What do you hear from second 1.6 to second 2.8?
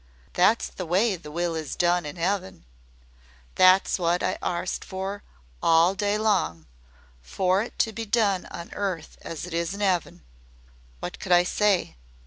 done in 'eaven.